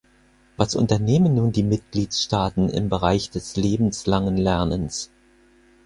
[0.57, 5.11] Was unternehmen nun die Mitgliedstaaten im Bereich des lebenslangen Lernens?